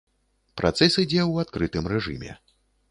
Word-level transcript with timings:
Працэс 0.61 0.91
ідзе 1.03 1.21
ў 1.25 1.33
адкрытым 1.47 1.83
рэжыме. 1.95 2.31